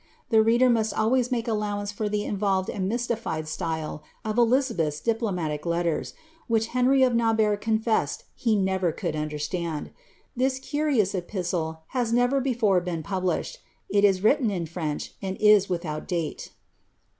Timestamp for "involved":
2.23-2.71